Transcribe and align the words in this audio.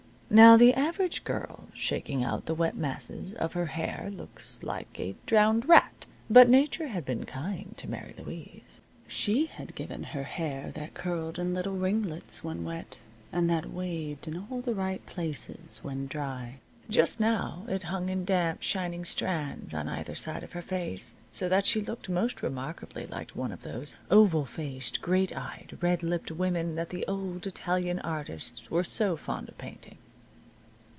Now 0.33 0.55
the 0.55 0.73
average 0.73 1.25
girl 1.25 1.67
shaking 1.73 2.23
out 2.23 2.45
the 2.45 2.53
wet 2.55 2.75
masses 2.77 3.33
of 3.33 3.51
her 3.51 3.65
hair 3.65 4.09
looks 4.13 4.63
like 4.63 4.97
a 4.97 5.15
drowned 5.25 5.67
rat. 5.67 6.05
But 6.29 6.47
Nature 6.47 6.87
had 6.87 7.03
been 7.03 7.25
kind 7.25 7.73
to 7.75 7.89
Mary 7.91 8.13
Louise. 8.17 8.79
She 9.09 9.47
had 9.47 9.75
given 9.75 10.03
her 10.03 10.23
hair 10.23 10.71
that 10.71 10.93
curled 10.93 11.37
in 11.37 11.53
little 11.53 11.75
ringlets 11.75 12.45
when 12.45 12.63
wet, 12.63 12.99
and 13.33 13.49
that 13.49 13.73
waved 13.73 14.25
in 14.25 14.37
all 14.49 14.61
the 14.61 14.73
right 14.73 15.05
places 15.05 15.81
when 15.83 16.07
dry. 16.07 16.59
Just 16.89 17.19
now 17.19 17.65
it 17.67 17.83
hung 17.83 18.07
in 18.07 18.23
damp, 18.23 18.61
shining 18.61 19.03
strands 19.03 19.73
on 19.73 19.89
either 19.89 20.15
side 20.15 20.43
of 20.45 20.53
her 20.53 20.61
face, 20.61 21.13
so 21.33 21.49
that 21.49 21.65
she 21.65 21.81
looked 21.81 22.09
most 22.09 22.41
remarkably 22.41 23.05
like 23.05 23.31
one 23.31 23.51
of 23.51 23.63
those 23.63 23.95
oval 24.09 24.45
faced, 24.45 25.01
great 25.01 25.35
eyed, 25.35 25.77
red 25.81 26.01
lipped 26.03 26.31
women 26.31 26.75
that 26.75 26.89
the 26.89 27.05
old 27.05 27.45
Italian 27.45 27.99
artists 27.99 28.71
were 28.71 28.85
so 28.85 29.17
fond 29.17 29.49
of 29.49 29.57
painting. 29.57 29.97